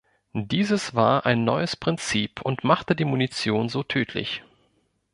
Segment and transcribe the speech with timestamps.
[0.33, 4.43] Dieses war ein neues Prinzip und machte die Munition so tödlich.